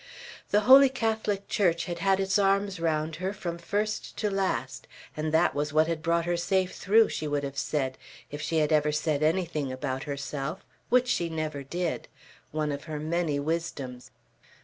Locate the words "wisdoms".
13.39-14.09